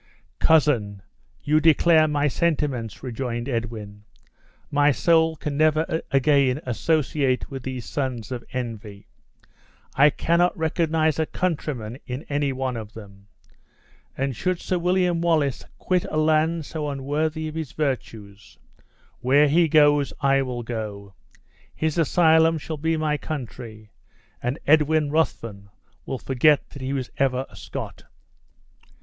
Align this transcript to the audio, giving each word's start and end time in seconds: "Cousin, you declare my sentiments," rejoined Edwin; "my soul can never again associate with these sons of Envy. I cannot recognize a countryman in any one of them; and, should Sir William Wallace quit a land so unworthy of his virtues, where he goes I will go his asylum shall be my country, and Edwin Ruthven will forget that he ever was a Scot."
"Cousin, 0.39 1.03
you 1.43 1.59
declare 1.59 2.07
my 2.07 2.27
sentiments," 2.27 3.03
rejoined 3.03 3.47
Edwin; 3.47 4.03
"my 4.71 4.89
soul 4.91 5.35
can 5.35 5.57
never 5.57 6.01
again 6.09 6.59
associate 6.65 7.51
with 7.51 7.61
these 7.61 7.85
sons 7.85 8.31
of 8.31 8.43
Envy. 8.51 9.05
I 9.93 10.09
cannot 10.09 10.57
recognize 10.57 11.19
a 11.19 11.27
countryman 11.27 11.99
in 12.07 12.23
any 12.29 12.51
one 12.51 12.77
of 12.77 12.93
them; 12.95 13.27
and, 14.17 14.35
should 14.35 14.59
Sir 14.59 14.79
William 14.79 15.21
Wallace 15.21 15.65
quit 15.77 16.05
a 16.09 16.17
land 16.17 16.65
so 16.65 16.89
unworthy 16.89 17.47
of 17.47 17.53
his 17.53 17.73
virtues, 17.73 18.57
where 19.19 19.47
he 19.47 19.67
goes 19.67 20.13
I 20.19 20.41
will 20.41 20.63
go 20.63 21.13
his 21.75 21.99
asylum 21.99 22.57
shall 22.57 22.77
be 22.77 22.97
my 22.97 23.17
country, 23.17 23.91
and 24.41 24.57
Edwin 24.65 25.11
Ruthven 25.11 25.69
will 26.07 26.17
forget 26.17 26.71
that 26.71 26.81
he 26.81 26.89
ever 27.19 27.45
was 27.47 27.51
a 27.51 27.55
Scot." 27.55 28.05